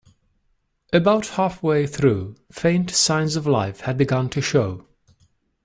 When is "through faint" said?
1.85-2.89